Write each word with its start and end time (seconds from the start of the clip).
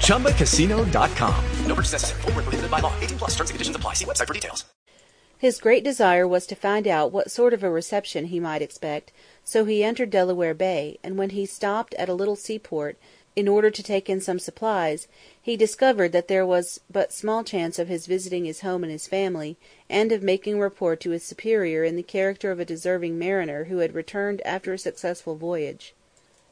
ChumbaCasino.com. 0.00 1.44
No 1.66 1.74
purchase 1.74 1.92
necessary. 1.92 2.22
Void 2.22 2.34
where 2.34 2.42
prohibited 2.42 2.70
by 2.70 2.80
law. 2.80 2.94
18 3.00 3.18
plus 3.18 3.30
terms 3.34 3.50
and 3.50 3.54
conditions 3.54 3.76
apply. 3.76 3.92
See 3.92 4.04
website 4.06 4.26
for 4.26 4.34
details. 4.34 4.64
His 5.38 5.60
great 5.60 5.84
desire 5.84 6.26
was 6.26 6.46
to 6.46 6.54
find 6.54 6.88
out 6.88 7.12
what 7.12 7.30
sort 7.30 7.52
of 7.52 7.62
a 7.62 7.68
reception 7.68 8.26
he 8.26 8.40
might 8.40 8.62
expect, 8.62 9.12
so 9.44 9.66
he 9.66 9.84
entered 9.84 10.08
Delaware 10.08 10.54
Bay, 10.54 10.98
and 11.02 11.18
when 11.18 11.30
he 11.30 11.44
stopped 11.44 11.92
at 11.94 12.08
a 12.08 12.14
little 12.14 12.36
seaport, 12.36 12.96
in 13.36 13.46
order 13.46 13.70
to 13.70 13.82
take 13.82 14.08
in 14.08 14.22
some 14.22 14.38
supplies, 14.38 15.08
he 15.40 15.54
discovered 15.54 16.12
that 16.12 16.28
there 16.28 16.46
was 16.46 16.80
but 16.90 17.12
small 17.12 17.44
chance 17.44 17.78
of 17.78 17.88
his 17.88 18.06
visiting 18.06 18.46
his 18.46 18.62
home 18.62 18.82
and 18.82 18.90
his 18.90 19.06
family, 19.06 19.58
and 19.90 20.10
of 20.10 20.22
making 20.22 20.58
report 20.58 21.00
to 21.00 21.10
his 21.10 21.22
superior 21.22 21.84
in 21.84 21.96
the 21.96 22.02
character 22.02 22.50
of 22.50 22.58
a 22.58 22.64
deserving 22.64 23.18
mariner 23.18 23.64
who 23.64 23.78
had 23.78 23.94
returned 23.94 24.40
after 24.46 24.72
a 24.72 24.78
successful 24.78 25.36
voyage. 25.36 25.94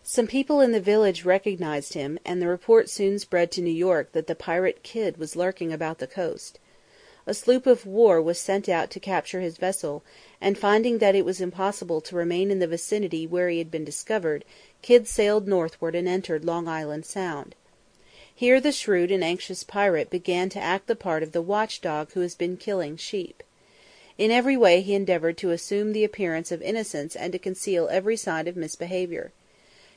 Some 0.06 0.26
people 0.26 0.60
in 0.60 0.72
the 0.72 0.82
village 0.82 1.24
recognized 1.24 1.94
him, 1.94 2.18
and 2.26 2.40
the 2.40 2.46
report 2.46 2.90
soon 2.90 3.18
spread 3.18 3.50
to 3.52 3.62
New 3.62 3.70
York 3.70 4.12
that 4.12 4.26
the 4.26 4.34
pirate 4.34 4.82
Kidd 4.82 5.16
was 5.16 5.34
lurking 5.34 5.72
about 5.72 5.98
the 5.98 6.06
coast. 6.06 6.58
A 7.26 7.32
sloop 7.32 7.66
of 7.66 7.86
war 7.86 8.20
was 8.20 8.38
sent 8.38 8.68
out 8.68 8.90
to 8.90 9.00
capture 9.00 9.40
his 9.40 9.56
vessel, 9.56 10.04
and 10.42 10.58
finding 10.58 10.98
that 10.98 11.14
it 11.14 11.24
was 11.24 11.40
impossible 11.40 12.02
to 12.02 12.16
remain 12.16 12.50
in 12.50 12.58
the 12.58 12.66
vicinity 12.66 13.26
where 13.26 13.48
he 13.48 13.56
had 13.56 13.70
been 13.70 13.82
discovered, 13.82 14.44
Kidd 14.82 15.08
sailed 15.08 15.48
northward 15.48 15.94
and 15.94 16.06
entered 16.06 16.44
Long 16.44 16.68
Island 16.68 17.06
Sound. 17.06 17.54
Here 18.34 18.60
the 18.60 18.72
shrewd 18.72 19.10
and 19.10 19.24
anxious 19.24 19.64
pirate 19.64 20.10
began 20.10 20.50
to 20.50 20.60
act 20.60 20.86
the 20.86 20.96
part 20.96 21.22
of 21.22 21.32
the 21.32 21.40
watch 21.40 21.80
dog 21.80 22.12
who 22.12 22.20
has 22.20 22.34
been 22.34 22.58
killing 22.58 22.98
sheep. 22.98 23.42
In 24.18 24.30
every 24.30 24.58
way 24.58 24.82
he 24.82 24.92
endeavoured 24.94 25.38
to 25.38 25.50
assume 25.50 25.94
the 25.94 26.04
appearance 26.04 26.52
of 26.52 26.60
innocence 26.60 27.16
and 27.16 27.32
to 27.32 27.38
conceal 27.38 27.88
every 27.90 28.18
sign 28.18 28.46
of 28.46 28.54
misbehaviour. 28.54 29.32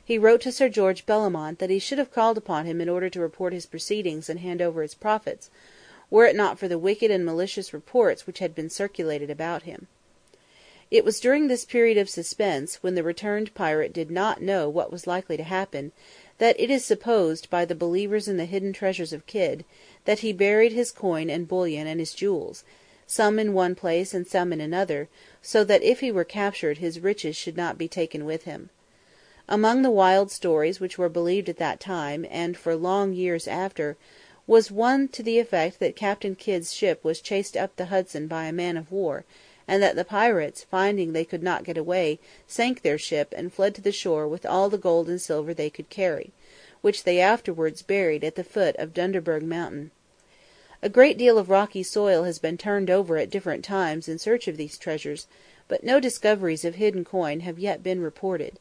He 0.07 0.17
wrote 0.17 0.39
to 0.43 0.53
Sir 0.53 0.69
George 0.69 1.05
Bellomont 1.05 1.59
that 1.59 1.69
he 1.69 1.79
should 1.79 1.97
have 1.97 2.13
called 2.13 2.37
upon 2.37 2.65
him 2.65 2.79
in 2.79 2.87
order 2.87 3.09
to 3.09 3.19
report 3.19 3.51
his 3.51 3.65
proceedings 3.65 4.29
and 4.29 4.39
hand 4.39 4.61
over 4.61 4.81
his 4.81 4.93
profits, 4.93 5.49
were 6.09 6.25
it 6.25 6.33
not 6.33 6.57
for 6.57 6.69
the 6.69 6.79
wicked 6.79 7.11
and 7.11 7.25
malicious 7.25 7.73
reports 7.73 8.25
which 8.25 8.39
had 8.39 8.55
been 8.55 8.69
circulated 8.69 9.29
about 9.29 9.63
him. 9.63 9.87
It 10.89 11.03
was 11.03 11.19
during 11.19 11.49
this 11.49 11.65
period 11.65 11.97
of 11.97 12.09
suspense, 12.09 12.81
when 12.81 12.95
the 12.95 13.03
returned 13.03 13.53
pirate 13.53 13.91
did 13.91 14.09
not 14.09 14.41
know 14.41 14.69
what 14.69 14.93
was 14.93 15.07
likely 15.07 15.35
to 15.35 15.43
happen, 15.43 15.91
that 16.37 16.57
it 16.57 16.71
is 16.71 16.85
supposed 16.85 17.49
by 17.49 17.65
the 17.65 17.75
believers 17.75 18.29
in 18.29 18.37
the 18.37 18.45
hidden 18.45 18.71
treasures 18.71 19.11
of 19.11 19.27
Kidd, 19.27 19.65
that 20.05 20.19
he 20.19 20.31
buried 20.31 20.71
his 20.71 20.89
coin 20.89 21.29
and 21.29 21.49
bullion 21.49 21.85
and 21.85 21.99
his 21.99 22.13
jewels, 22.13 22.63
some 23.07 23.37
in 23.37 23.51
one 23.51 23.75
place 23.75 24.13
and 24.13 24.25
some 24.25 24.53
in 24.53 24.61
another, 24.61 25.09
so 25.41 25.65
that 25.65 25.83
if 25.83 25.99
he 25.99 26.13
were 26.13 26.23
captured 26.23 26.77
his 26.77 27.01
riches 27.01 27.35
should 27.35 27.57
not 27.57 27.77
be 27.77 27.89
taken 27.89 28.23
with 28.23 28.43
him. 28.43 28.69
Among 29.49 29.81
the 29.81 29.89
wild 29.89 30.29
stories 30.29 30.81
which 30.81 30.97
were 30.97 31.07
believed 31.07 31.47
at 31.47 31.55
that 31.55 31.79
time, 31.79 32.25
and 32.29 32.57
for 32.57 32.75
long 32.75 33.13
years 33.13 33.47
after, 33.47 33.95
was 34.45 34.71
one 34.71 35.07
to 35.09 35.23
the 35.23 35.39
effect 35.39 35.79
that 35.79 35.95
Captain 35.95 36.35
Kidd's 36.35 36.73
ship 36.73 37.01
was 37.01 37.21
chased 37.21 37.55
up 37.55 37.73
the 37.77 37.85
Hudson 37.85 38.27
by 38.27 38.43
a 38.47 38.51
man 38.51 38.75
of 38.75 38.91
war, 38.91 39.23
and 39.65 39.81
that 39.81 39.95
the 39.95 40.03
pirates, 40.03 40.65
finding 40.65 41.13
they 41.13 41.23
could 41.23 41.43
not 41.43 41.63
get 41.63 41.77
away, 41.77 42.19
sank 42.45 42.81
their 42.81 42.97
ship 42.97 43.33
and 43.37 43.53
fled 43.53 43.73
to 43.75 43.81
the 43.81 43.93
shore 43.93 44.27
with 44.27 44.45
all 44.45 44.69
the 44.69 44.77
gold 44.77 45.07
and 45.07 45.21
silver 45.21 45.53
they 45.53 45.69
could 45.69 45.89
carry, 45.89 46.31
which 46.81 47.05
they 47.05 47.21
afterwards 47.21 47.81
buried 47.81 48.25
at 48.25 48.35
the 48.35 48.43
foot 48.43 48.75
of 48.75 48.93
Dunderberg 48.93 49.43
Mountain. 49.43 49.91
A 50.83 50.89
great 50.89 51.17
deal 51.17 51.37
of 51.37 51.49
rocky 51.49 51.83
soil 51.83 52.25
has 52.25 52.37
been 52.37 52.57
turned 52.57 52.89
over 52.89 53.15
at 53.15 53.29
different 53.29 53.63
times 53.63 54.09
in 54.09 54.19
search 54.19 54.49
of 54.49 54.57
these 54.57 54.77
treasures, 54.77 55.25
but 55.69 55.85
no 55.85 56.01
discoveries 56.01 56.65
of 56.65 56.75
hidden 56.75 57.05
coin 57.05 57.39
have 57.39 57.57
yet 57.57 57.81
been 57.81 58.01
reported. 58.01 58.59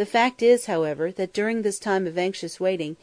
The 0.00 0.06
fact 0.06 0.40
is, 0.40 0.64
however, 0.64 1.12
that 1.12 1.34
during 1.34 1.60
this 1.60 1.78
time 1.78 2.06
of 2.06 2.16
anxious 2.16 2.58
waiting, 2.58 2.96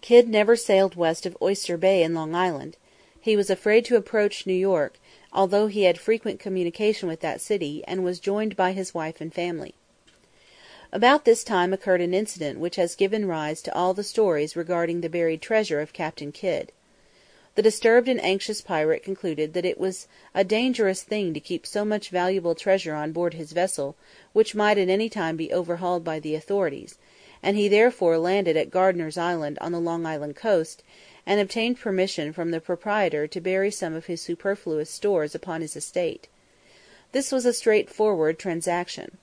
Kidd 0.00 0.30
never 0.30 0.56
sailed 0.56 0.96
west 0.96 1.26
of 1.26 1.36
Oyster 1.42 1.76
Bay 1.76 2.02
in 2.02 2.14
Long 2.14 2.34
Island. 2.34 2.78
He 3.20 3.36
was 3.36 3.50
afraid 3.50 3.84
to 3.84 3.96
approach 3.96 4.46
New 4.46 4.54
York, 4.54 4.98
although 5.30 5.66
he 5.66 5.82
had 5.82 5.98
frequent 5.98 6.40
communication 6.40 7.06
with 7.06 7.20
that 7.20 7.42
city, 7.42 7.84
and 7.86 8.02
was 8.02 8.18
joined 8.18 8.56
by 8.56 8.72
his 8.72 8.94
wife 8.94 9.20
and 9.20 9.30
family. 9.30 9.74
About 10.90 11.26
this 11.26 11.44
time 11.44 11.74
occurred 11.74 12.00
an 12.00 12.14
incident 12.14 12.58
which 12.58 12.76
has 12.76 12.94
given 12.94 13.28
rise 13.28 13.60
to 13.60 13.74
all 13.74 13.92
the 13.92 14.02
stories 14.02 14.56
regarding 14.56 15.02
the 15.02 15.10
buried 15.10 15.42
treasure 15.42 15.82
of 15.82 15.92
Captain 15.92 16.32
Kidd. 16.32 16.72
The 17.58 17.62
disturbed 17.62 18.06
and 18.06 18.22
anxious 18.22 18.60
pirate 18.60 19.02
concluded 19.02 19.52
that 19.54 19.64
it 19.64 19.80
was 19.80 20.06
a 20.32 20.44
dangerous 20.44 21.02
thing 21.02 21.34
to 21.34 21.40
keep 21.40 21.66
so 21.66 21.84
much 21.84 22.08
valuable 22.08 22.54
treasure 22.54 22.94
on 22.94 23.10
board 23.10 23.34
his 23.34 23.50
vessel, 23.50 23.96
which 24.32 24.54
might 24.54 24.78
at 24.78 24.88
any 24.88 25.08
time 25.08 25.36
be 25.36 25.52
overhauled 25.52 26.04
by 26.04 26.20
the 26.20 26.36
authorities, 26.36 26.98
and 27.42 27.56
he 27.56 27.66
therefore 27.66 28.16
landed 28.16 28.56
at 28.56 28.70
Gardiner's 28.70 29.18
Island 29.18 29.58
on 29.60 29.72
the 29.72 29.80
Long 29.80 30.06
Island 30.06 30.36
coast, 30.36 30.84
and 31.26 31.40
obtained 31.40 31.80
permission 31.80 32.32
from 32.32 32.52
the 32.52 32.60
proprietor 32.60 33.26
to 33.26 33.40
bury 33.40 33.72
some 33.72 33.92
of 33.92 34.06
his 34.06 34.22
superfluous 34.22 34.88
stores 34.88 35.34
upon 35.34 35.60
his 35.60 35.74
estate. 35.74 36.28
This 37.10 37.32
was 37.32 37.44
a 37.44 37.52
straightforward 37.52 38.38
transaction. 38.38 39.18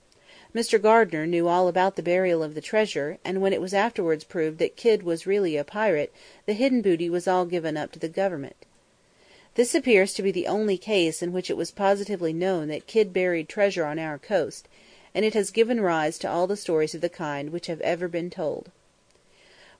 Mr 0.55 0.81
Gardiner 0.81 1.27
knew 1.27 1.49
all 1.49 1.67
about 1.67 1.97
the 1.97 2.01
burial 2.01 2.41
of 2.41 2.55
the 2.55 2.61
treasure, 2.61 3.17
and 3.25 3.41
when 3.41 3.51
it 3.51 3.59
was 3.59 3.73
afterwards 3.73 4.23
proved 4.23 4.57
that 4.59 4.77
Kidd 4.77 5.03
was 5.03 5.27
really 5.27 5.57
a 5.57 5.65
pirate, 5.65 6.13
the 6.45 6.53
hidden 6.53 6.81
booty 6.81 7.09
was 7.09 7.27
all 7.27 7.43
given 7.43 7.75
up 7.75 7.91
to 7.91 7.99
the 7.99 8.07
government. 8.07 8.55
This 9.55 9.75
appears 9.75 10.13
to 10.13 10.23
be 10.23 10.31
the 10.31 10.47
only 10.47 10.77
case 10.77 11.21
in 11.21 11.33
which 11.33 11.49
it 11.49 11.57
was 11.57 11.71
positively 11.71 12.31
known 12.31 12.69
that 12.69 12.87
Kidd 12.87 13.11
buried 13.11 13.49
treasure 13.49 13.83
on 13.83 13.99
our 13.99 14.17
coast, 14.17 14.69
and 15.13 15.25
it 15.25 15.33
has 15.33 15.51
given 15.51 15.81
rise 15.81 16.17
to 16.19 16.29
all 16.29 16.47
the 16.47 16.55
stories 16.55 16.95
of 16.95 17.01
the 17.01 17.09
kind 17.09 17.51
which 17.51 17.67
have 17.67 17.81
ever 17.81 18.07
been 18.07 18.29
told. 18.29 18.71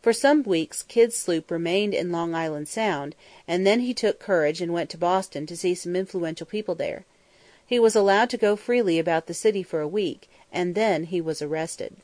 For 0.02 0.12
some 0.12 0.44
weeks 0.44 0.84
Kidd's 0.84 1.16
sloop 1.16 1.52
remained 1.52 1.94
in 1.94 2.12
Long 2.12 2.36
Island 2.36 2.68
Sound, 2.68 3.16
and 3.48 3.66
then 3.66 3.80
he 3.80 3.94
took 3.94 4.20
courage 4.20 4.60
and 4.60 4.74
went 4.74 4.90
to 4.90 4.98
Boston 4.98 5.46
to 5.46 5.56
see 5.56 5.74
some 5.74 5.96
influential 5.96 6.46
people 6.46 6.76
there. 6.76 7.06
He 7.66 7.80
was 7.80 7.96
allowed 7.96 8.30
to 8.32 8.38
go 8.38 8.58
freely 8.58 9.00
about 9.00 9.28
the 9.28 9.34
city 9.34 9.64
for 9.64 9.80
a 9.80 9.88
week, 9.88 10.30
and 10.52 10.76
then 10.76 11.06
he 11.06 11.20
was 11.22 11.42
arrested. 11.42 11.98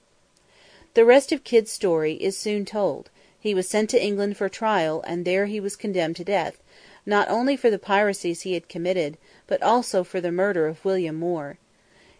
The 0.94 1.06
rest 1.06 1.32
of 1.32 1.44
Kidd's 1.44 1.72
story 1.72 2.14
is 2.16 2.38
soon 2.38 2.66
told. 2.66 3.10
He 3.40 3.54
was 3.54 3.68
sent 3.68 3.90
to 3.92 4.04
England 4.04 4.38
for 4.38 4.50
trial, 4.50 5.02
and 5.08 5.26
there 5.26 5.46
he 5.46 5.60
was 5.60 5.76
condemned 5.76 6.18
to 6.18 6.24
death, 6.24 6.62
not 7.06 7.30
only 7.30 7.56
for 7.56 7.70
the 7.70 7.80
piracies 7.80 8.42
he 8.42 8.54
had 8.54 8.70
committed, 8.70 9.18
but 9.48 9.64
also 9.64 10.04
for 10.04 10.22
the 10.22 10.32
murder 10.32 10.68
of 10.68 10.84
William 10.84 11.16
Moore. 11.16 11.58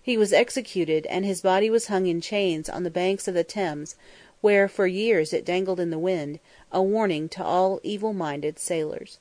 He 0.02 0.18
was 0.18 0.34
executed, 0.34 1.06
and 1.08 1.26
his 1.26 1.42
body 1.42 1.70
was 1.70 1.88
hung 1.88 2.08
in 2.08 2.22
chains 2.22 2.70
on 2.70 2.84
the 2.84 2.90
banks 2.90 3.28
of 3.28 3.36
the 3.36 3.44
Thames, 3.44 3.96
where 4.42 4.68
for 4.68 4.88
years 4.88 5.34
it 5.34 5.46
dangled 5.46 5.80
in 5.80 5.92
the 5.92 6.00
wind, 6.00 6.40
a 6.72 6.82
warning 6.82 7.30
to 7.30 7.44
all 7.44 7.80
evil 7.84 8.14
minded 8.14 8.58
sailors. 8.58 9.20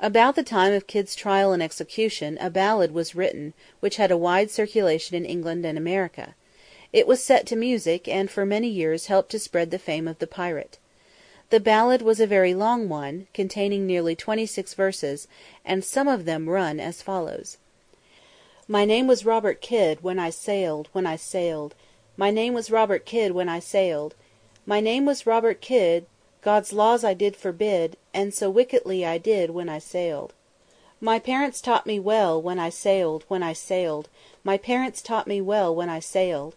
About 0.00 0.36
the 0.36 0.44
time 0.44 0.72
of 0.72 0.86
Kidd's 0.86 1.16
trial 1.16 1.52
and 1.52 1.60
execution 1.60 2.38
a 2.40 2.50
ballad 2.50 2.94
was 2.94 3.16
written, 3.16 3.52
which 3.80 3.96
had 3.96 4.12
a 4.12 4.16
wide 4.16 4.48
circulation 4.48 5.16
in 5.16 5.24
England 5.24 5.66
and 5.66 5.76
America. 5.76 6.36
It 6.92 7.06
was 7.06 7.22
set 7.22 7.46
to 7.46 7.56
music, 7.56 8.06
and 8.06 8.30
for 8.30 8.46
many 8.46 8.68
years 8.68 9.06
helped 9.06 9.30
to 9.32 9.40
spread 9.40 9.72
the 9.72 9.78
fame 9.78 10.06
of 10.06 10.20
the 10.20 10.28
pirate. 10.28 10.78
The 11.50 11.58
ballad 11.58 12.02
was 12.02 12.20
a 12.20 12.28
very 12.28 12.54
long 12.54 12.88
one, 12.88 13.26
containing 13.34 13.86
nearly 13.86 14.14
twenty 14.14 14.46
six 14.46 14.72
verses, 14.72 15.26
and 15.64 15.84
some 15.84 16.06
of 16.06 16.26
them 16.26 16.48
run 16.48 16.78
as 16.78 17.02
follows: 17.02 17.58
My 18.68 18.84
name 18.84 19.08
was 19.08 19.24
Robert 19.24 19.60
Kidd 19.60 20.02
when 20.02 20.20
I 20.20 20.30
sailed, 20.30 20.88
when 20.92 21.06
I 21.06 21.16
sailed. 21.16 21.74
My 22.16 22.30
name 22.30 22.54
was 22.54 22.70
Robert 22.70 23.04
Kidd 23.04 23.32
when 23.32 23.48
I 23.48 23.58
sailed. 23.58 24.14
My 24.64 24.78
name 24.78 25.06
was 25.06 25.26
Robert 25.26 25.60
Kidd, 25.60 26.06
God's 26.40 26.72
laws 26.72 27.02
I 27.02 27.14
did 27.14 27.36
forbid, 27.36 27.96
and 28.14 28.32
so 28.32 28.48
wickedly 28.48 29.04
I 29.04 29.18
did 29.18 29.50
when 29.50 29.68
I 29.68 29.78
sailed. 29.78 30.32
My 31.00 31.18
parents 31.18 31.60
taught 31.60 31.86
me 31.86 31.98
well 31.98 32.40
when 32.40 32.58
I 32.58 32.70
sailed, 32.70 33.24
when 33.28 33.42
I 33.42 33.52
sailed, 33.52 34.08
My 34.44 34.56
parents 34.56 35.00
taught 35.02 35.26
me 35.26 35.40
well 35.40 35.74
when 35.74 35.88
I 35.88 36.00
sailed, 36.00 36.54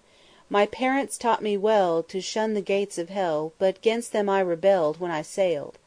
My 0.50 0.66
parents 0.66 1.18
taught 1.18 1.42
me 1.42 1.58
well 1.58 2.04
to 2.04 2.22
shun 2.22 2.54
the 2.54 2.62
gates 2.62 2.98
of 2.98 3.10
hell, 3.10 3.54
But 3.58 3.82
'gainst 3.82 4.12
them 4.12 4.30
I 4.30 4.40
rebelled 4.40 5.00
when 5.00 5.12
I 5.12 5.22
sailed. 5.22 5.78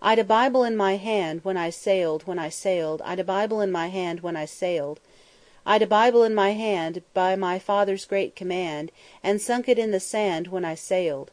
I'd 0.00 0.18
a 0.18 0.24
Bible 0.24 0.64
in 0.64 0.76
my 0.76 0.96
hand 0.96 1.44
when 1.44 1.56
I 1.56 1.70
sailed, 1.70 2.24
when 2.24 2.38
I 2.38 2.48
sailed, 2.48 3.02
I'd 3.04 3.20
a 3.20 3.24
Bible 3.24 3.60
in 3.60 3.70
my 3.70 3.86
hand 3.86 4.20
when 4.20 4.36
I 4.36 4.46
sailed, 4.46 4.98
I'd 5.64 5.82
a 5.82 5.86
Bible 5.86 6.24
in 6.24 6.34
my 6.34 6.50
hand 6.54 7.02
by 7.14 7.36
my 7.36 7.60
father's 7.60 8.04
great 8.04 8.34
command, 8.34 8.90
And 9.22 9.40
sunk 9.40 9.68
it 9.68 9.78
in 9.78 9.92
the 9.92 10.00
sand 10.00 10.48
when 10.48 10.64
I 10.64 10.74
sailed. 10.74 11.30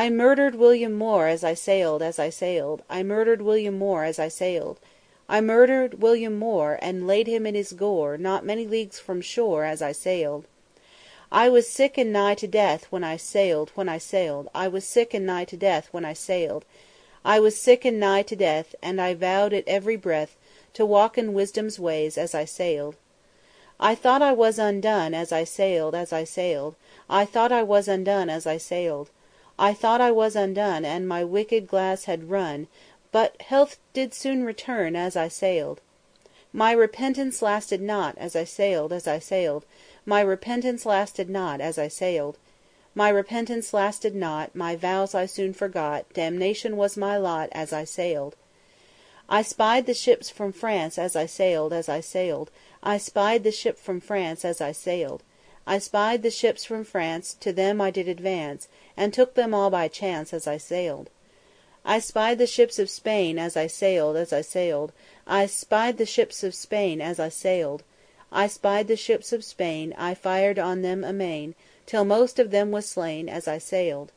I 0.00 0.10
murdered 0.10 0.54
William 0.54 0.92
Moore 0.92 1.26
as 1.26 1.42
I 1.42 1.54
sailed, 1.54 2.02
as 2.02 2.20
I 2.20 2.30
sailed, 2.30 2.84
I 2.88 3.02
murdered 3.02 3.42
William 3.42 3.76
Moore 3.76 4.04
as 4.04 4.20
I 4.20 4.28
sailed, 4.28 4.78
I 5.28 5.40
murdered 5.40 6.00
William 6.00 6.38
Moore, 6.38 6.78
and 6.80 7.08
laid 7.08 7.26
him 7.26 7.44
in 7.46 7.56
his 7.56 7.72
gore 7.72 8.16
Not 8.16 8.44
many 8.44 8.64
leagues 8.64 9.00
from 9.00 9.20
shore 9.20 9.64
as 9.64 9.82
I 9.82 9.90
sailed. 9.90 10.44
I 11.32 11.48
was 11.48 11.68
sick 11.68 11.98
and 11.98 12.12
nigh 12.12 12.36
to 12.36 12.46
death 12.46 12.86
when 12.90 13.02
I 13.02 13.16
sailed, 13.16 13.72
when 13.74 13.88
I 13.88 13.98
sailed, 13.98 14.48
I 14.54 14.68
was 14.68 14.84
sick 14.84 15.14
and 15.14 15.26
nigh 15.26 15.44
to 15.46 15.56
death 15.56 15.88
when 15.90 16.04
I 16.04 16.12
sailed, 16.12 16.64
I 17.24 17.40
was 17.40 17.60
sick 17.60 17.84
and 17.84 17.98
nigh 17.98 18.22
to 18.22 18.36
death, 18.36 18.76
and 18.80 19.00
I 19.00 19.14
vowed 19.14 19.52
at 19.52 19.66
every 19.66 19.96
breath 19.96 20.36
To 20.74 20.86
walk 20.86 21.18
in 21.18 21.34
wisdom's 21.34 21.80
ways 21.80 22.16
as 22.16 22.36
I 22.36 22.44
sailed. 22.44 22.94
I 23.80 23.96
thought 23.96 24.22
I 24.22 24.30
was 24.30 24.60
undone 24.60 25.12
as 25.12 25.32
I 25.32 25.42
sailed, 25.42 25.96
as 25.96 26.12
I 26.12 26.22
sailed, 26.22 26.76
I 27.10 27.24
thought 27.24 27.50
I 27.50 27.64
was 27.64 27.88
undone 27.88 28.30
as 28.30 28.46
I 28.46 28.58
sailed, 28.58 29.10
I 29.60 29.74
thought 29.74 30.00
I 30.00 30.12
was 30.12 30.36
undone, 30.36 30.84
and 30.84 31.08
my 31.08 31.24
wicked 31.24 31.66
glass 31.66 32.04
had 32.04 32.30
run, 32.30 32.68
But 33.10 33.42
health 33.42 33.78
did 33.92 34.14
soon 34.14 34.44
return 34.44 34.94
as 34.94 35.16
I 35.16 35.26
sailed. 35.26 35.80
My 36.52 36.72
repentance 36.72 37.42
lasted 37.42 37.82
not 37.82 38.16
as 38.18 38.36
I 38.36 38.44
sailed, 38.44 38.92
as 38.92 39.08
I 39.08 39.18
sailed, 39.18 39.64
My 40.06 40.20
repentance 40.20 40.86
lasted 40.86 41.28
not 41.28 41.60
as 41.60 41.76
I 41.76 41.88
sailed, 41.88 42.38
My 42.94 43.08
repentance 43.08 43.74
lasted 43.74 44.14
not, 44.14 44.54
my 44.54 44.76
vows 44.76 45.14
I 45.14 45.26
soon 45.26 45.52
forgot, 45.52 46.06
Damnation 46.14 46.76
was 46.76 46.96
my 46.96 47.16
lot 47.16 47.48
as 47.52 47.72
I 47.72 47.82
sailed. 47.84 48.36
I 49.28 49.42
spied 49.42 49.86
the 49.86 49.92
ships 49.92 50.30
from 50.30 50.52
France 50.52 50.98
as 50.98 51.16
I 51.16 51.26
sailed, 51.26 51.72
as 51.72 51.88
I 51.88 52.00
sailed, 52.00 52.50
I 52.82 52.96
spied 52.96 53.42
the 53.42 53.52
ship 53.52 53.76
from 53.76 54.00
France 54.00 54.44
as 54.44 54.60
I 54.60 54.72
sailed, 54.72 55.22
I 55.70 55.78
spied 55.78 56.22
the 56.22 56.30
ships 56.30 56.64
from 56.64 56.82
France, 56.82 57.36
to 57.40 57.52
them 57.52 57.78
I 57.78 57.90
did 57.90 58.08
advance, 58.08 58.68
And 58.96 59.12
took 59.12 59.34
them 59.34 59.52
all 59.52 59.68
by 59.68 59.86
chance 59.88 60.32
as 60.32 60.46
I 60.46 60.56
sailed. 60.56 61.10
I 61.84 61.98
spied 61.98 62.38
the 62.38 62.46
ships 62.46 62.78
of 62.78 62.88
Spain 62.88 63.38
as 63.38 63.54
I 63.54 63.66
sailed, 63.66 64.16
as 64.16 64.32
I 64.32 64.40
sailed, 64.40 64.92
I 65.26 65.44
spied 65.44 65.98
the 65.98 66.06
ships 66.06 66.42
of 66.42 66.54
Spain 66.54 67.02
as 67.02 67.20
I 67.20 67.28
sailed, 67.28 67.82
I 68.32 68.46
spied 68.46 68.88
the 68.88 68.96
ships 68.96 69.30
of 69.30 69.44
Spain, 69.44 69.94
I 69.98 70.14
fired 70.14 70.58
on 70.58 70.80
them 70.80 71.04
amain, 71.04 71.54
Till 71.84 72.06
most 72.06 72.38
of 72.38 72.50
them 72.50 72.70
was 72.70 72.86
slain 72.86 73.28
as 73.28 73.46
I 73.46 73.58
sailed. 73.58 74.10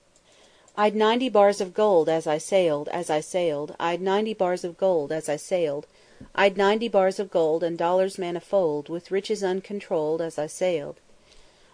I'd 0.77 0.95
ninety 0.95 1.27
bars 1.27 1.59
of 1.59 1.73
gold 1.73 2.07
as 2.07 2.27
I 2.27 2.37
sailed, 2.37 2.87
as 2.93 3.09
I 3.09 3.19
sailed, 3.19 3.75
I'd 3.77 4.01
ninety 4.01 4.33
bars 4.33 4.63
of 4.63 4.77
gold 4.77 5.11
as 5.11 5.27
I 5.27 5.35
sailed, 5.35 5.85
I'd 6.33 6.55
ninety 6.55 6.87
bars 6.87 7.19
of 7.19 7.29
gold 7.29 7.61
and 7.61 7.77
dollars 7.77 8.17
manifold, 8.17 8.87
With 8.87 9.11
riches 9.11 9.43
uncontrolled 9.43 10.21
as 10.21 10.39
I 10.39 10.47
sailed. 10.47 11.01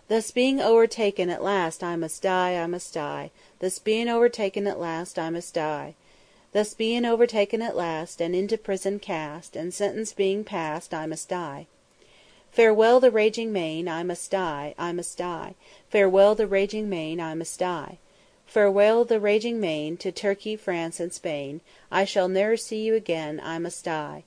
Thus 0.10 0.32
being 0.32 0.62
o'ertaken 0.62 1.30
at 1.30 1.44
last 1.44 1.84
I 1.84 1.98
must 1.98 2.22
die, 2.22 2.56
I 2.56 2.66
must 2.66 2.94
die, 2.94 3.30
Thus 3.60 3.78
being 3.78 4.08
o'ertaken 4.08 4.66
at 4.66 4.80
last 4.80 5.20
I 5.20 5.30
must 5.30 5.54
die. 5.54 5.96
Thus 6.54 6.74
being 6.74 7.04
overtaken 7.04 7.62
at 7.62 7.76
last, 7.76 8.22
and 8.22 8.34
into 8.34 8.58
prison 8.58 9.00
cast, 9.00 9.58
And 9.58 9.74
sentence 9.74 10.14
being 10.14 10.46
passed, 10.46 10.94
I 10.94 11.08
must 11.08 11.28
die. 11.28 11.68
Farewell 12.52 13.02
the 13.02 13.12
raging 13.12 13.52
main, 13.52 13.90
I 13.90 14.04
must 14.04 14.32
die, 14.32 14.74
I 14.80 14.94
must 14.94 15.18
die, 15.18 15.56
Farewell 15.90 16.36
the 16.36 16.48
raging 16.48 16.88
main, 16.88 17.20
I 17.20 17.36
must 17.36 17.60
die. 17.60 17.98
Farewell 18.46 19.04
the 19.04 19.20
raging 19.20 19.60
main, 19.60 19.98
to 19.98 20.14
Turkey, 20.14 20.56
France, 20.56 21.02
and 21.02 21.14
Spain, 21.14 21.60
I 21.92 22.06
shall 22.06 22.30
ne'er 22.30 22.56
see 22.56 22.82
you 22.82 22.96
again, 22.96 23.42
I 23.44 23.60
must 23.60 23.84
die. 23.84 24.24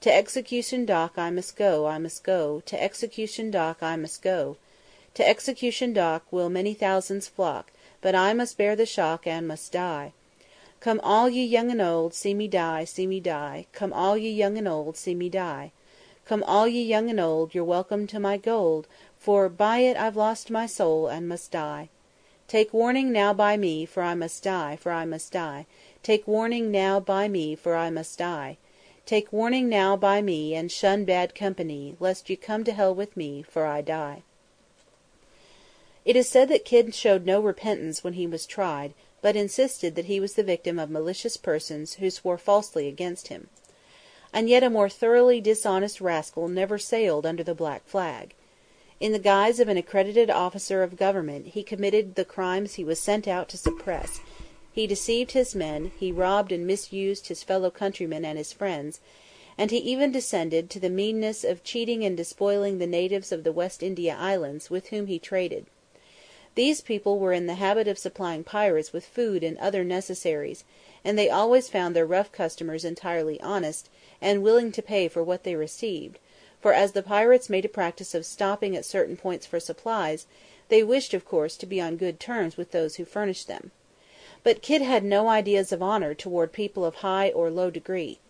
To 0.00 0.12
execution 0.12 0.84
dock 0.84 1.16
I 1.16 1.30
must 1.30 1.56
go, 1.56 1.86
I 1.86 1.98
must 1.98 2.24
go, 2.24 2.62
To 2.66 2.82
execution 2.82 3.52
dock 3.52 3.80
I 3.80 3.94
must 3.94 4.20
go, 4.20 4.56
To 5.14 5.28
execution 5.28 5.92
dock 5.92 6.24
will 6.32 6.50
many 6.50 6.74
thousands 6.74 7.28
flock, 7.28 7.70
But 8.00 8.16
I 8.16 8.32
must 8.32 8.58
bear 8.58 8.74
the 8.74 8.84
shock, 8.84 9.28
and 9.28 9.46
must 9.46 9.70
die. 9.70 10.12
Come 10.80 11.00
all 11.04 11.30
ye 11.30 11.44
young 11.44 11.70
and 11.70 11.80
old, 11.80 12.14
see 12.14 12.34
me 12.34 12.48
die, 12.48 12.84
see 12.84 13.06
me 13.06 13.20
die, 13.20 13.66
Come 13.72 13.92
all 13.92 14.18
ye 14.18 14.28
young 14.28 14.58
and 14.58 14.66
old, 14.66 14.96
see 14.96 15.14
me 15.14 15.28
die. 15.28 15.70
Come 16.24 16.42
all 16.42 16.66
ye 16.66 16.82
young 16.82 17.08
and 17.08 17.20
old, 17.20 17.54
you're 17.54 17.62
welcome 17.62 18.08
to 18.08 18.18
my 18.18 18.36
gold, 18.36 18.88
For 19.16 19.48
by 19.48 19.78
it 19.78 19.96
I've 19.96 20.16
lost 20.16 20.50
my 20.50 20.66
soul, 20.66 21.06
and 21.06 21.28
must 21.28 21.52
die. 21.52 21.90
Take 22.48 22.74
warning 22.74 23.12
now 23.12 23.32
by 23.32 23.56
me, 23.56 23.86
for 23.86 24.02
I 24.02 24.14
must 24.14 24.42
die, 24.42 24.76
for 24.76 24.90
I 24.90 25.04
must 25.04 25.32
die, 25.32 25.66
Take 26.02 26.26
warning 26.26 26.72
now 26.72 26.98
by 26.98 27.28
me, 27.28 27.54
for 27.54 27.76
I 27.76 27.88
must 27.88 28.18
die. 28.18 28.56
Take 29.06 29.32
warning 29.32 29.68
now 29.68 29.96
by 29.96 30.20
me, 30.22 30.56
and 30.56 30.72
shun 30.72 31.04
bad 31.04 31.36
company, 31.36 31.94
Lest 32.00 32.28
ye 32.28 32.34
come 32.34 32.64
to 32.64 32.72
hell 32.72 32.94
with 32.94 33.16
me, 33.16 33.42
for 33.42 33.64
I 33.64 33.80
die. 33.80 34.24
It 36.04 36.16
is 36.16 36.28
said 36.28 36.50
that 36.50 36.66
Kidd 36.66 36.94
showed 36.94 37.24
no 37.24 37.40
repentance 37.40 38.04
when 38.04 38.12
he 38.12 38.26
was 38.26 38.44
tried, 38.44 38.92
but 39.22 39.36
insisted 39.36 39.94
that 39.94 40.04
he 40.04 40.20
was 40.20 40.34
the 40.34 40.42
victim 40.42 40.78
of 40.78 40.90
malicious 40.90 41.38
persons 41.38 41.94
who 41.94 42.10
swore 42.10 42.36
falsely 42.36 42.88
against 42.88 43.28
him. 43.28 43.48
And 44.30 44.46
yet 44.46 44.62
a 44.62 44.68
more 44.68 44.90
thoroughly 44.90 45.40
dishonest 45.40 46.02
rascal 46.02 46.46
never 46.46 46.76
sailed 46.78 47.24
under 47.24 47.42
the 47.42 47.54
black 47.54 47.86
flag. 47.86 48.34
In 49.00 49.12
the 49.12 49.18
guise 49.18 49.58
of 49.58 49.68
an 49.68 49.78
accredited 49.78 50.28
officer 50.28 50.82
of 50.82 50.98
government 50.98 51.46
he 51.46 51.62
committed 51.62 52.16
the 52.16 52.24
crimes 52.26 52.74
he 52.74 52.84
was 52.84 53.00
sent 53.00 53.26
out 53.26 53.48
to 53.48 53.56
suppress; 53.56 54.20
he 54.72 54.86
deceived 54.86 55.32
his 55.32 55.54
men, 55.54 55.90
he 55.98 56.12
robbed 56.12 56.52
and 56.52 56.66
misused 56.66 57.28
his 57.28 57.42
fellow 57.42 57.70
countrymen 57.70 58.26
and 58.26 58.36
his 58.36 58.52
friends, 58.52 59.00
and 59.56 59.70
he 59.70 59.78
even 59.78 60.12
descended 60.12 60.68
to 60.68 60.78
the 60.78 60.90
meanness 60.90 61.44
of 61.44 61.64
cheating 61.64 62.04
and 62.04 62.14
despoiling 62.14 62.76
the 62.76 62.86
natives 62.86 63.32
of 63.32 63.42
the 63.42 63.52
West 63.52 63.82
India 63.82 64.14
Islands 64.20 64.68
with 64.68 64.88
whom 64.88 65.06
he 65.06 65.18
traded. 65.18 65.64
These 66.54 66.82
people 66.82 67.18
were 67.18 67.32
in 67.32 67.46
the 67.46 67.54
habit 67.54 67.88
of 67.88 67.98
supplying 67.98 68.44
pirates 68.44 68.92
with 68.92 69.04
food 69.04 69.42
and 69.42 69.58
other 69.58 69.82
necessaries, 69.82 70.62
and 71.04 71.18
they 71.18 71.28
always 71.28 71.68
found 71.68 71.96
their 71.96 72.06
rough 72.06 72.30
customers 72.30 72.84
entirely 72.84 73.40
honest, 73.40 73.88
and 74.20 74.40
willing 74.40 74.70
to 74.70 74.82
pay 74.82 75.08
for 75.08 75.22
what 75.22 75.42
they 75.42 75.56
received, 75.56 76.20
for 76.60 76.72
as 76.72 76.92
the 76.92 77.02
pirates 77.02 77.50
made 77.50 77.64
a 77.64 77.68
practice 77.68 78.14
of 78.14 78.24
stopping 78.24 78.76
at 78.76 78.84
certain 78.84 79.16
points 79.16 79.46
for 79.46 79.58
supplies, 79.58 80.26
they 80.68 80.84
wished 80.84 81.12
of 81.12 81.24
course 81.24 81.56
to 81.56 81.66
be 81.66 81.80
on 81.80 81.96
good 81.96 82.20
terms 82.20 82.56
with 82.56 82.70
those 82.70 82.96
who 82.96 83.04
furnished 83.04 83.48
them. 83.48 83.72
But 84.44 84.62
Kidd 84.62 84.80
had 84.80 85.02
no 85.02 85.28
ideas 85.28 85.72
of 85.72 85.82
honour 85.82 86.14
toward 86.14 86.52
people 86.52 86.84
of 86.84 86.96
high 86.96 87.30
or 87.30 87.50
low 87.50 87.70
degree. 87.70 88.20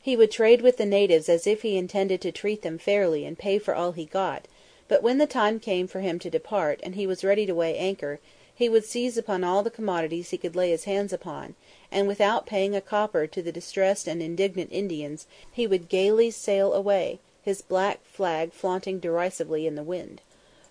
He 0.00 0.16
would 0.16 0.30
trade 0.30 0.62
with 0.62 0.78
the 0.78 0.86
natives 0.86 1.28
as 1.28 1.46
if 1.46 1.60
he 1.60 1.76
intended 1.76 2.22
to 2.22 2.32
treat 2.32 2.62
them 2.62 2.78
fairly 2.78 3.26
and 3.26 3.38
pay 3.38 3.58
for 3.58 3.74
all 3.74 3.92
he 3.92 4.06
got, 4.06 4.48
but 4.90 5.04
when 5.04 5.18
the 5.18 5.26
time 5.26 5.60
came 5.60 5.86
for 5.86 6.00
him 6.00 6.18
to 6.18 6.28
depart, 6.28 6.80
and 6.82 6.96
he 6.96 7.06
was 7.06 7.22
ready 7.22 7.46
to 7.46 7.54
weigh 7.54 7.78
anchor, 7.78 8.18
he 8.52 8.68
would 8.68 8.84
seize 8.84 9.16
upon 9.16 9.44
all 9.44 9.62
the 9.62 9.70
commodities 9.70 10.30
he 10.30 10.36
could 10.36 10.56
lay 10.56 10.70
his 10.70 10.82
hands 10.82 11.12
upon, 11.12 11.54
and 11.92 12.08
without 12.08 12.44
paying 12.44 12.74
a 12.74 12.80
copper 12.80 13.24
to 13.28 13.40
the 13.40 13.52
distressed 13.52 14.08
and 14.08 14.20
indignant 14.20 14.68
Indians, 14.72 15.28
he 15.52 15.64
would 15.64 15.88
gaily 15.88 16.28
sail 16.28 16.72
away, 16.74 17.20
his 17.40 17.62
black 17.62 18.04
flag 18.04 18.52
flaunting 18.52 18.98
derisively 18.98 19.64
in 19.64 19.76
the 19.76 19.84
wind. 19.84 20.22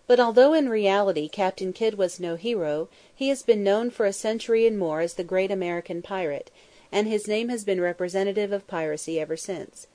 But 0.05 0.19
although 0.19 0.51
in 0.53 0.67
reality 0.67 1.29
Captain 1.29 1.71
Kidd 1.71 1.97
was 1.97 2.19
no 2.19 2.35
hero, 2.35 2.89
he 3.15 3.29
has 3.29 3.41
been 3.41 3.63
known 3.63 3.89
for 3.89 4.05
a 4.05 4.11
century 4.11 4.67
and 4.67 4.77
more 4.77 4.99
as 4.99 5.13
the 5.13 5.23
great 5.23 5.49
American 5.49 6.01
pirate, 6.01 6.51
and 6.91 7.07
his 7.07 7.25
name 7.25 7.47
has 7.47 7.63
been 7.63 7.79
representative 7.79 8.51
of 8.51 8.67
piracy 8.67 9.17
ever 9.17 9.37
since. 9.37 9.87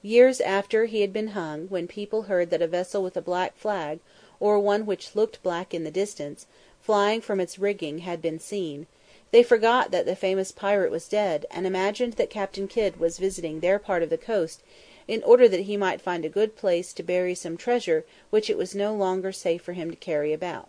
Years 0.00 0.40
after 0.40 0.84
he 0.84 1.00
had 1.00 1.12
been 1.12 1.28
hung, 1.34 1.66
when 1.66 1.88
people 1.88 2.22
heard 2.22 2.50
that 2.50 2.62
a 2.62 2.68
vessel 2.68 3.02
with 3.02 3.16
a 3.16 3.20
black 3.20 3.56
flag, 3.56 3.98
or 4.38 4.60
one 4.60 4.86
which 4.86 5.16
looked 5.16 5.42
black 5.42 5.74
in 5.74 5.82
the 5.82 5.90
distance, 5.90 6.46
flying 6.80 7.20
from 7.20 7.40
its 7.40 7.58
rigging 7.58 7.98
had 7.98 8.22
been 8.22 8.38
seen, 8.38 8.86
they 9.32 9.42
forgot 9.42 9.90
that 9.90 10.06
the 10.06 10.14
famous 10.14 10.52
pirate 10.52 10.92
was 10.92 11.08
dead, 11.08 11.46
and 11.50 11.66
imagined 11.66 12.12
that 12.12 12.30
Captain 12.30 12.68
Kidd 12.68 13.00
was 13.00 13.18
visiting 13.18 13.58
their 13.58 13.80
part 13.80 14.04
of 14.04 14.08
the 14.08 14.16
coast 14.16 14.62
in 15.08 15.20
order 15.24 15.48
that 15.48 15.62
he 15.62 15.76
might 15.76 16.00
find 16.00 16.24
a 16.24 16.28
good 16.28 16.54
place 16.54 16.92
to 16.92 17.02
bury 17.02 17.34
some 17.34 17.56
treasure 17.56 18.04
which 18.30 18.48
it 18.48 18.56
was 18.56 18.76
no 18.76 18.94
longer 18.94 19.32
safe 19.32 19.62
for 19.62 19.72
him 19.72 19.90
to 19.90 19.96
carry 19.96 20.32
about. 20.32 20.68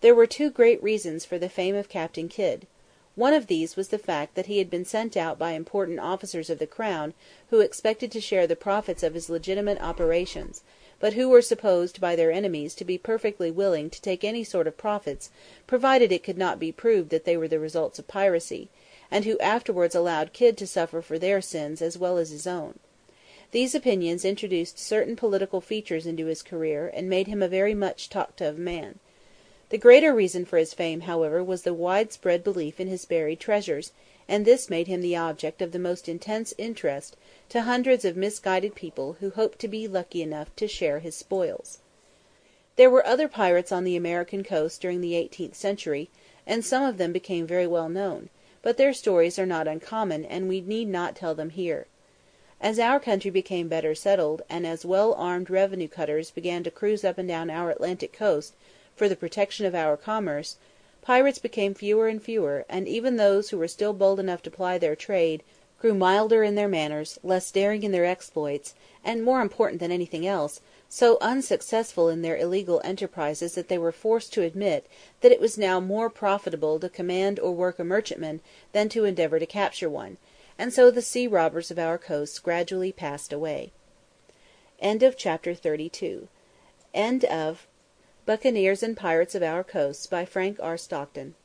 There 0.00 0.16
were 0.16 0.26
two 0.26 0.50
great 0.50 0.82
reasons 0.82 1.24
for 1.24 1.38
the 1.38 1.48
fame 1.48 1.76
of 1.76 1.88
Captain 1.88 2.28
Kidd. 2.28 2.66
One 3.16 3.32
of 3.32 3.46
these 3.46 3.76
was 3.76 3.88
the 3.88 3.98
fact 3.98 4.34
that 4.34 4.44
he 4.44 4.58
had 4.58 4.68
been 4.68 4.84
sent 4.84 5.16
out 5.16 5.38
by 5.38 5.52
important 5.52 5.98
officers 5.98 6.50
of 6.50 6.58
the 6.58 6.66
crown 6.66 7.14
who 7.48 7.60
expected 7.60 8.12
to 8.12 8.20
share 8.20 8.46
the 8.46 8.54
profits 8.54 9.02
of 9.02 9.14
his 9.14 9.30
legitimate 9.30 9.80
operations, 9.80 10.62
but 11.00 11.14
who 11.14 11.30
were 11.30 11.40
supposed 11.40 11.98
by 11.98 12.14
their 12.14 12.30
enemies 12.30 12.74
to 12.74 12.84
be 12.84 12.98
perfectly 12.98 13.50
willing 13.50 13.88
to 13.88 14.02
take 14.02 14.22
any 14.22 14.44
sort 14.44 14.66
of 14.66 14.76
profits 14.76 15.30
provided 15.66 16.12
it 16.12 16.22
could 16.24 16.36
not 16.36 16.58
be 16.58 16.70
proved 16.70 17.08
that 17.08 17.24
they 17.24 17.38
were 17.38 17.48
the 17.48 17.58
results 17.58 17.98
of 17.98 18.06
piracy, 18.06 18.68
and 19.10 19.24
who 19.24 19.38
afterwards 19.38 19.94
allowed 19.94 20.34
Kidd 20.34 20.58
to 20.58 20.66
suffer 20.66 21.00
for 21.00 21.18
their 21.18 21.40
sins 21.40 21.80
as 21.80 21.96
well 21.96 22.18
as 22.18 22.28
his 22.28 22.46
own. 22.46 22.78
These 23.50 23.74
opinions 23.74 24.26
introduced 24.26 24.78
certain 24.78 25.16
political 25.16 25.62
features 25.62 26.04
into 26.04 26.26
his 26.26 26.42
career 26.42 26.92
and 26.92 27.08
made 27.08 27.28
him 27.28 27.42
a 27.42 27.48
very 27.48 27.72
much 27.72 28.10
talked 28.10 28.42
of 28.42 28.58
man. 28.58 28.98
The 29.68 29.78
greater 29.78 30.14
reason 30.14 30.44
for 30.44 30.58
his 30.58 30.72
fame, 30.72 31.00
however, 31.00 31.42
was 31.42 31.62
the 31.64 31.74
widespread 31.74 32.44
belief 32.44 32.78
in 32.78 32.86
his 32.86 33.04
buried 33.04 33.40
treasures, 33.40 33.90
and 34.28 34.44
this 34.44 34.70
made 34.70 34.86
him 34.86 35.00
the 35.00 35.16
object 35.16 35.60
of 35.60 35.72
the 35.72 35.78
most 35.80 36.08
intense 36.08 36.54
interest 36.56 37.16
to 37.48 37.62
hundreds 37.62 38.04
of 38.04 38.16
misguided 38.16 38.76
people 38.76 39.14
who 39.18 39.30
hoped 39.30 39.58
to 39.58 39.66
be 39.66 39.88
lucky 39.88 40.22
enough 40.22 40.54
to 40.54 40.68
share 40.68 41.00
his 41.00 41.16
spoils. 41.16 41.80
There 42.76 42.88
were 42.88 43.04
other 43.04 43.26
pirates 43.26 43.72
on 43.72 43.82
the 43.82 43.96
American 43.96 44.44
coast 44.44 44.80
during 44.80 45.00
the 45.00 45.16
eighteenth 45.16 45.56
century, 45.56 46.10
and 46.46 46.64
some 46.64 46.84
of 46.84 46.96
them 46.96 47.10
became 47.12 47.44
very 47.44 47.66
well 47.66 47.88
known; 47.88 48.28
but 48.62 48.76
their 48.76 48.92
stories 48.94 49.36
are 49.36 49.46
not 49.46 49.66
uncommon 49.66 50.24
and 50.24 50.48
we 50.48 50.60
need 50.60 50.86
not 50.86 51.16
tell 51.16 51.34
them 51.34 51.50
here. 51.50 51.88
As 52.60 52.78
our 52.78 53.00
country 53.00 53.32
became 53.32 53.66
better 53.66 53.96
settled, 53.96 54.42
and 54.48 54.64
as 54.64 54.86
well 54.86 55.12
armed 55.14 55.50
revenue 55.50 55.88
cutters 55.88 56.30
began 56.30 56.62
to 56.62 56.70
cruise 56.70 57.02
up 57.02 57.18
and 57.18 57.26
down 57.26 57.50
our 57.50 57.72
Atlantic 57.72 58.12
coast 58.12 58.54
for 58.96 59.08
the 59.08 59.14
protection 59.14 59.66
of 59.66 59.74
our 59.74 59.96
commerce, 59.96 60.56
pirates 61.02 61.38
became 61.38 61.74
fewer 61.74 62.08
and 62.08 62.22
fewer, 62.22 62.64
and 62.68 62.88
even 62.88 63.16
those 63.16 63.50
who 63.50 63.58
were 63.58 63.68
still 63.68 63.92
bold 63.92 64.18
enough 64.18 64.42
to 64.42 64.50
ply 64.50 64.78
their 64.78 64.96
trade 64.96 65.42
grew 65.78 65.92
milder 65.92 66.42
in 66.42 66.54
their 66.54 66.66
manners, 66.68 67.18
less 67.22 67.50
daring 67.50 67.82
in 67.82 67.92
their 67.92 68.06
exploits, 68.06 68.74
and, 69.04 69.22
more 69.22 69.42
important 69.42 69.78
than 69.78 69.92
anything 69.92 70.26
else, 70.26 70.62
so 70.88 71.18
unsuccessful 71.20 72.08
in 72.08 72.22
their 72.22 72.36
illegal 72.38 72.80
enterprises 72.82 73.54
that 73.54 73.68
they 73.68 73.76
were 73.76 73.92
forced 73.92 74.32
to 74.32 74.42
admit 74.42 74.86
that 75.20 75.30
it 75.32 75.40
was 75.40 75.58
now 75.58 75.78
more 75.78 76.08
profitable 76.08 76.80
to 76.80 76.88
command 76.88 77.38
or 77.38 77.52
work 77.52 77.78
a 77.78 77.84
merchantman 77.84 78.40
than 78.72 78.88
to 78.88 79.04
endeavour 79.04 79.38
to 79.38 79.46
capture 79.46 79.90
one; 79.90 80.16
and 80.58 80.72
so 80.72 80.90
the 80.90 81.02
sea 81.02 81.26
robbers 81.26 81.70
of 81.70 81.78
our 81.78 81.98
coasts 81.98 82.38
gradually 82.38 82.92
passed 82.92 83.32
away. 83.32 83.70
End 84.80 85.02
of 85.02 85.16
chapter 85.16 85.52
XXXIII. 85.52 86.28
Buccaneers 88.26 88.82
and 88.82 88.96
Pirates 88.96 89.36
of 89.36 89.44
Our 89.44 89.62
Coasts, 89.62 90.08
by 90.08 90.24
Frank 90.24 90.58
R. 90.60 90.76
Stockton 90.76 91.36